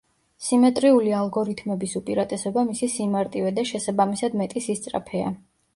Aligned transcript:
სიმეტრიული 0.45 1.13
ალგორითმების 1.17 1.93
უპირატესობა 2.01 2.65
მისი 2.73 2.91
სიმარტივე 2.97 3.53
და 3.61 3.69
შესაბამისად 3.75 4.43
მეტი 4.45 4.67
სისწრაფეა. 4.71 5.35